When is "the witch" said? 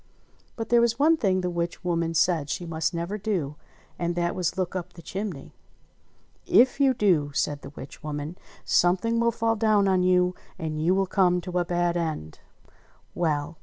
1.41-1.83, 7.61-8.01